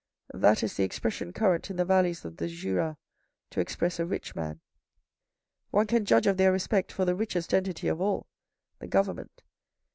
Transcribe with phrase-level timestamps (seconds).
[0.33, 2.97] That is the expression current in the valleys of the Jura
[3.51, 4.59] to express a rich man.
[5.69, 8.25] One can judge of their respect for the richest entity of all—
[8.79, 9.43] the government.